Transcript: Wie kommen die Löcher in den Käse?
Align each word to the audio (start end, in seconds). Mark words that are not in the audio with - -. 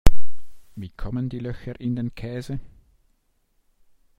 Wie 0.73 0.89
kommen 0.89 1.29
die 1.29 1.37
Löcher 1.37 1.79
in 1.79 1.95
den 1.95 2.15
Käse? 2.15 2.59